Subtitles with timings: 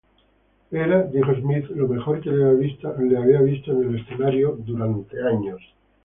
[0.71, 2.45] Era, dijo Smith: "lo mejor que le
[3.15, 5.61] había visto en el escenario durante años".